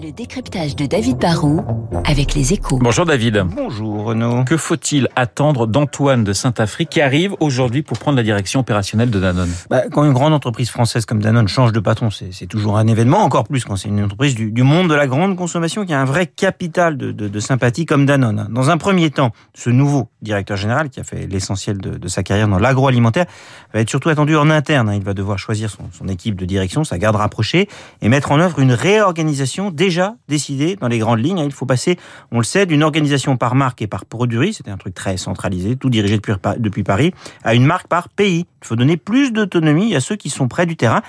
Le 0.00 0.10
décryptage 0.10 0.74
de 0.74 0.86
David 0.86 1.18
Barrault 1.18 1.64
avec 2.04 2.34
les 2.34 2.52
échos. 2.52 2.80
Bonjour 2.82 3.06
David. 3.06 3.44
Bonjour 3.54 4.06
Renaud. 4.06 4.42
Que 4.42 4.56
faut-il 4.56 5.08
attendre 5.14 5.68
d'Antoine 5.68 6.24
de 6.24 6.32
Saint-Afrique 6.32 6.88
qui 6.88 7.00
arrive 7.00 7.36
aujourd'hui 7.38 7.82
pour 7.82 7.96
prendre 8.00 8.16
la 8.16 8.24
direction 8.24 8.58
opérationnelle 8.58 9.10
de 9.10 9.20
Danone? 9.20 9.50
Bah, 9.70 9.82
Quand 9.92 10.04
une 10.04 10.12
grande 10.12 10.32
entreprise 10.32 10.68
française 10.68 11.06
comme 11.06 11.22
Danone 11.22 11.46
change 11.46 11.70
de 11.70 11.78
patron, 11.78 12.08
c'est 12.10 12.46
toujours 12.46 12.76
un 12.76 12.88
événement, 12.88 13.18
encore 13.18 13.44
plus 13.44 13.64
quand 13.64 13.76
c'est 13.76 13.88
une 13.88 14.02
entreprise 14.02 14.34
du, 14.34 14.50
du, 14.50 14.64
monde 14.64 14.90
de 14.90 14.94
la 14.94 15.06
grande 15.06 15.36
consommation 15.36 15.86
qui 15.86 15.94
a 15.94 16.00
un 16.00 16.04
vrai 16.04 16.26
capital 16.26 16.96
de, 16.96 17.12
de, 17.12 17.28
de, 17.28 17.40
sympathie 17.40 17.86
comme 17.86 18.04
Danone. 18.04 18.48
Dans 18.50 18.70
un 18.70 18.78
premier 18.78 19.10
temps, 19.10 19.30
ce 19.54 19.70
nouveau 19.70 20.08
directeur 20.22 20.56
général 20.56 20.90
qui 20.90 20.98
a 20.98 21.04
fait 21.04 21.28
l'essentiel 21.28 21.78
de, 21.78 21.98
de, 21.98 22.08
sa 22.08 22.24
carrière 22.24 22.48
dans 22.48 22.58
l'agroalimentaire 22.58 23.26
va 23.72 23.80
être 23.80 23.90
surtout 23.90 24.08
attendu 24.08 24.36
en 24.36 24.50
interne. 24.50 24.88
Hein. 24.88 24.94
Il 24.96 25.04
va 25.04 25.14
devoir 25.14 25.38
choisir 25.38 25.70
son, 25.70 25.84
son 25.92 26.08
équipe 26.08 26.34
de 26.34 26.46
direction, 26.46 26.82
sa 26.82 26.98
garde 26.98 27.14
rapprochée, 27.14 27.68
et 28.02 28.08
mettre 28.08 28.32
en 28.32 28.40
œuvre 28.40 28.58
une 28.58 28.72
réorganisation 28.72 29.53
déjà 29.70 30.16
décidé 30.28 30.76
dans 30.76 30.88
les 30.88 30.98
grandes 30.98 31.20
lignes. 31.20 31.38
Il 31.38 31.52
faut 31.52 31.66
passer, 31.66 31.98
on 32.30 32.38
le 32.38 32.44
sait, 32.44 32.66
d'une 32.66 32.82
organisation 32.82 33.36
par 33.36 33.54
marque 33.54 33.82
et 33.82 33.86
par 33.86 34.04
produit, 34.04 34.54
c'était 34.54 34.70
un 34.70 34.76
truc 34.76 34.94
très 34.94 35.16
centralisé, 35.16 35.76
tout 35.76 35.90
dirigé 35.90 36.16
depuis, 36.16 36.34
depuis 36.58 36.82
Paris, 36.82 37.14
à 37.42 37.54
une 37.54 37.64
marque 37.64 37.88
par 37.88 38.08
pays. 38.08 38.46
Il 38.62 38.66
faut 38.66 38.76
donner 38.76 38.96
plus 38.96 39.32
d'autonomie 39.32 39.94
à 39.94 40.00
ceux 40.00 40.16
qui 40.16 40.30
sont 40.30 40.48
près 40.48 40.66
du 40.66 40.76
terrain. 40.76 41.02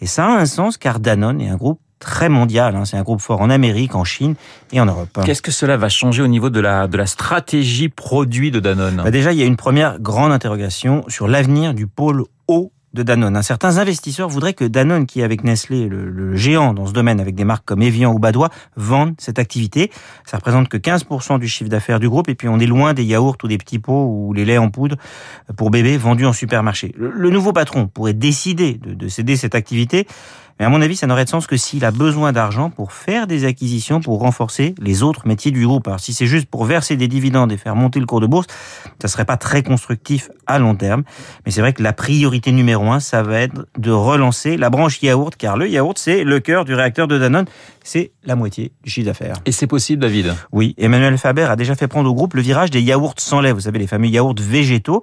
Et 0.00 0.06
ça 0.06 0.26
a 0.26 0.30
un 0.30 0.46
sens 0.46 0.76
car 0.76 1.00
Danone 1.00 1.40
est 1.40 1.48
un 1.48 1.56
groupe 1.56 1.80
très 1.98 2.28
mondial. 2.28 2.74
Hein. 2.74 2.84
C'est 2.84 2.96
un 2.96 3.02
groupe 3.02 3.20
fort 3.20 3.40
en 3.40 3.48
Amérique, 3.48 3.94
en 3.94 4.04
Chine 4.04 4.34
et 4.72 4.80
en 4.80 4.86
Europe. 4.86 5.20
Qu'est-ce 5.24 5.42
que 5.42 5.52
cela 5.52 5.76
va 5.76 5.88
changer 5.88 6.22
au 6.22 6.26
niveau 6.26 6.50
de 6.50 6.60
la, 6.60 6.88
de 6.88 6.96
la 6.96 7.06
stratégie 7.06 7.88
produit 7.88 8.50
de 8.50 8.60
Danone? 8.60 9.02
Bah 9.04 9.10
Déjà, 9.10 9.32
il 9.32 9.38
y 9.38 9.42
a 9.42 9.46
une 9.46 9.56
première 9.56 10.00
grande 10.00 10.32
interrogation 10.32 11.04
sur 11.08 11.28
l'avenir 11.28 11.74
du 11.74 11.86
pôle 11.86 12.24
haut 12.48 12.72
de 12.94 13.02
Danone. 13.02 13.42
Certains 13.42 13.78
investisseurs 13.78 14.28
voudraient 14.28 14.54
que 14.54 14.64
Danone, 14.64 15.06
qui 15.06 15.20
est 15.20 15.24
avec 15.24 15.44
Nestlé 15.44 15.88
le, 15.88 16.36
géant 16.36 16.74
dans 16.74 16.86
ce 16.86 16.92
domaine, 16.92 17.20
avec 17.20 17.34
des 17.34 17.44
marques 17.44 17.64
comme 17.64 17.82
Evian 17.82 18.12
ou 18.12 18.18
Badois, 18.18 18.50
vende 18.76 19.14
cette 19.18 19.38
activité. 19.38 19.90
Ça 20.24 20.36
représente 20.36 20.68
que 20.68 20.76
15% 20.76 21.38
du 21.38 21.48
chiffre 21.48 21.70
d'affaires 21.70 22.00
du 22.00 22.08
groupe, 22.08 22.28
et 22.28 22.34
puis 22.34 22.48
on 22.48 22.58
est 22.58 22.66
loin 22.66 22.94
des 22.94 23.04
yaourts 23.04 23.36
ou 23.42 23.48
des 23.48 23.58
petits 23.58 23.78
pots 23.78 24.06
ou 24.06 24.32
les 24.32 24.44
laits 24.44 24.58
en 24.58 24.70
poudre 24.70 24.96
pour 25.56 25.70
bébés 25.70 25.96
vendus 25.96 26.26
en 26.26 26.32
supermarché. 26.32 26.94
Le, 26.96 27.30
nouveau 27.30 27.52
patron 27.52 27.86
pourrait 27.86 28.14
décider 28.14 28.74
de, 28.74 28.94
de 28.94 29.08
céder 29.08 29.36
cette 29.36 29.54
activité, 29.54 30.06
mais 30.58 30.66
à 30.66 30.68
mon 30.68 30.80
avis, 30.80 30.96
ça 30.96 31.06
n'aurait 31.06 31.24
de 31.24 31.28
sens 31.28 31.46
que 31.46 31.56
s'il 31.56 31.84
a 31.84 31.90
besoin 31.90 32.32
d'argent 32.32 32.70
pour 32.70 32.92
faire 32.92 33.26
des 33.26 33.44
acquisitions, 33.44 34.00
pour 34.00 34.20
renforcer 34.20 34.74
les 34.78 35.02
autres 35.02 35.26
métiers 35.26 35.50
du 35.50 35.66
groupe. 35.66 35.88
Alors 35.88 36.00
si 36.00 36.12
c'est 36.12 36.26
juste 36.26 36.46
pour 36.46 36.64
verser 36.64 36.96
des 36.96 37.08
dividendes 37.08 37.52
et 37.52 37.56
faire 37.56 37.74
monter 37.74 38.00
le 38.00 38.06
cours 38.06 38.20
de 38.20 38.26
bourse, 38.26 38.46
ça 39.00 39.08
serait 39.08 39.24
pas 39.24 39.36
très 39.36 39.62
constructif 39.62 40.30
à 40.46 40.58
long 40.58 40.74
terme. 40.74 41.02
Mais 41.44 41.52
c'est 41.52 41.60
vrai 41.60 41.72
que 41.72 41.82
la 41.82 41.92
priorité 41.92 42.52
numéro 42.52 42.81
un, 42.90 43.00
ça 43.00 43.22
va 43.22 43.40
être 43.40 43.66
de 43.76 43.90
relancer 43.90 44.56
la 44.56 44.70
branche 44.70 45.02
yaourt, 45.02 45.36
car 45.36 45.58
le 45.58 45.68
yaourt, 45.68 45.98
c'est 45.98 46.24
le 46.24 46.40
cœur 46.40 46.64
du 46.64 46.74
réacteur 46.74 47.06
de 47.06 47.18
Danone. 47.18 47.44
C'est 47.84 48.12
la 48.24 48.36
moitié 48.36 48.72
du 48.82 48.90
chiffre 48.90 49.06
d'affaires. 49.06 49.34
Et 49.44 49.52
c'est 49.52 49.66
possible, 49.66 50.00
David? 50.00 50.34
Oui, 50.52 50.74
Emmanuel 50.78 51.18
Faber 51.18 51.44
a 51.44 51.56
déjà 51.56 51.74
fait 51.74 51.88
prendre 51.88 52.08
au 52.10 52.14
groupe 52.14 52.34
le 52.34 52.42
virage 52.42 52.70
des 52.70 52.80
yaourts 52.80 53.14
sans 53.18 53.40
lait. 53.40 53.52
Vous 53.52 53.60
savez, 53.60 53.78
les 53.78 53.86
fameux 53.86 54.08
yaourts 54.08 54.34
végétaux. 54.40 55.02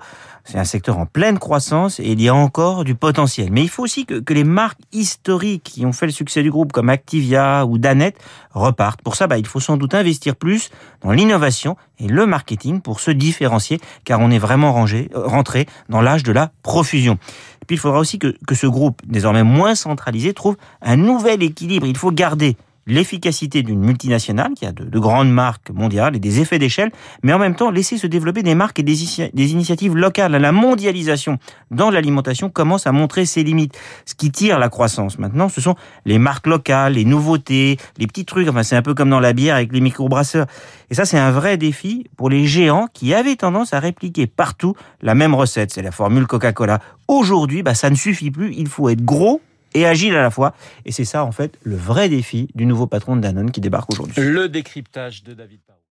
C'est 0.52 0.58
un 0.58 0.64
secteur 0.64 0.98
en 0.98 1.06
pleine 1.06 1.38
croissance 1.38 2.00
et 2.00 2.14
il 2.14 2.20
y 2.20 2.28
a 2.28 2.34
encore 2.34 2.84
du 2.84 2.96
potentiel. 2.96 3.52
Mais 3.52 3.62
il 3.62 3.70
faut 3.70 3.84
aussi 3.84 4.08
que, 4.08 4.34
les 4.34 4.44
marques 4.44 4.80
historiques 4.92 5.62
qui 5.62 5.86
ont 5.86 5.92
fait 5.92 6.08
le 6.08 6.12
succès 6.12 6.42
du 6.42 6.50
groupe, 6.50 6.72
comme 6.72 6.90
Activia 6.90 7.68
ou 7.68 7.78
Danette, 7.78 8.18
repartent. 8.50 9.04
Pour 9.04 9.16
ça, 9.16 9.28
bah, 9.28 9.38
il 9.38 9.46
faut 9.46 9.60
sans 9.60 9.78
doute 9.78 9.94
investir 9.94 10.36
plus 10.36 10.72
dans 11.04 11.12
l'innovation 11.12 11.78
et 12.00 12.08
le 12.08 12.26
marketing 12.26 12.82
pour 12.82 13.00
se 13.00 13.12
différencier, 13.12 13.80
car 14.06 14.22
on 14.22 14.32
est 14.32 14.40
vraiment 14.40 14.74
rangé, 14.74 15.12
rentré 15.14 15.68
dans 15.88 16.02
l'âge 16.02 16.24
de 16.24 16.32
la 16.32 16.52
profusion. 16.64 17.20
Puis 17.68 17.76
il 17.76 17.80
faudra 17.80 18.00
aussi 18.00 18.18
que 18.18 18.56
ce 18.56 18.66
groupe, 18.66 19.04
désormais 19.06 19.44
moins 19.44 19.76
centralisé, 19.76 20.34
trouve 20.34 20.58
un 20.82 20.96
nouvel 20.96 21.44
équilibre. 21.44 21.86
Il 21.86 21.96
faut 21.96 22.12
garder 22.12 22.58
l'efficacité 22.90 23.64
d'une 23.64 23.80
multinationale 23.80 24.54
qui 24.56 24.66
a 24.66 24.72
de, 24.72 24.84
de, 24.84 25.00
grandes 25.00 25.32
marques 25.32 25.70
mondiales 25.70 26.16
et 26.16 26.20
des 26.20 26.42
effets 26.42 26.60
d'échelle, 26.60 26.92
mais 27.24 27.34
en 27.34 27.40
même 27.40 27.56
temps 27.56 27.72
laisser 27.72 27.98
se 27.98 28.08
développer 28.08 28.44
des 28.44 28.56
marques 28.56 28.80
et 28.80 28.84
des, 28.84 28.98
des 29.34 29.52
initiatives 29.52 29.96
locales. 29.96 30.32
La 30.32 30.52
mondialisation 30.52 31.38
dans 31.72 31.90
l'alimentation 31.90 32.50
commence 32.50 32.88
à 32.88 32.92
montrer 32.92 33.26
ses 33.26 33.44
limites. 33.44 33.78
Ce 34.06 34.16
qui 34.16 34.32
tire 34.32 34.60
la 34.60 34.70
croissance 34.70 35.20
maintenant, 35.20 35.50
ce 35.50 35.62
sont 35.62 35.76
les 36.06 36.18
marques 36.18 36.48
locales, 36.48 36.94
les 36.94 37.06
nouveautés, 37.06 37.78
les 37.98 38.08
petits 38.08 38.26
trucs. 38.26 38.48
Enfin, 38.48 38.64
c'est 38.64 38.76
un 38.76 38.82
peu 38.82 38.94
comme 38.94 39.10
dans 39.10 39.20
la 39.20 39.34
bière 39.34 39.56
avec 39.56 39.72
les 39.72 39.82
microbrasseurs. 39.82 40.48
Et 40.90 40.96
ça, 40.96 41.06
c'est 41.06 41.20
un 41.20 41.32
vrai 41.32 41.58
défi 41.58 42.08
pour 42.18 42.30
les 42.30 42.46
géants 42.46 42.88
qui 42.94 43.14
avaient 43.14 43.36
tendance 43.36 43.74
à 43.74 43.80
répliquer 43.80 44.28
partout 44.28 44.74
la 45.02 45.16
même 45.16 45.36
recette. 45.36 45.72
C'est 45.72 45.82
la 45.82 45.92
formule 45.92 46.26
Coca-Cola. 46.26 46.80
Aujourd'hui, 47.08 47.64
bah, 47.64 47.76
ça 47.76 47.90
ne 47.90 47.96
suffit 47.96 48.32
plus. 48.32 48.54
Il 48.56 48.68
faut 48.68 48.90
être 48.90 49.04
gros 49.04 49.42
et 49.74 49.86
agile 49.86 50.16
à 50.16 50.22
la 50.22 50.32
fois. 50.32 50.54
Et 50.86 50.92
c'est 50.92 51.06
ça, 51.06 51.24
en 51.24 51.32
fait, 51.32 51.58
le 51.64 51.76
vrai 51.76 52.10
défi 52.10 52.50
du 52.56 52.66
nouveau 52.66 52.88
patron 52.88 53.16
de 53.16 53.22
Danone 53.22 53.52
qui 53.52 53.62
débarque 53.62 53.92
aujourd'hui. 53.92 54.22
Le 54.22 54.50
décryptage 54.50 55.24
de 55.24 55.34
David 55.34 55.60